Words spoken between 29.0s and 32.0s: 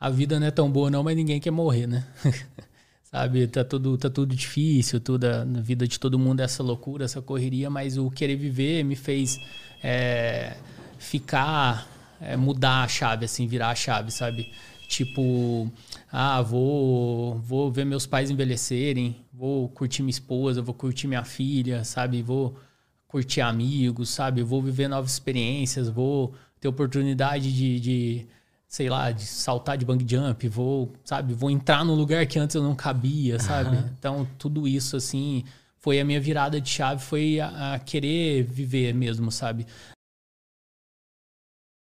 de saltar de bang jump, vou, sabe, vou entrar num